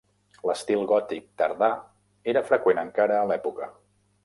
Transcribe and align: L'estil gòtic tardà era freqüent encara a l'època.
L'estil 0.49 0.85
gòtic 0.91 1.27
tardà 1.41 1.69
era 2.35 2.45
freqüent 2.49 2.83
encara 2.87 3.21
a 3.21 3.31
l'època. 3.33 3.71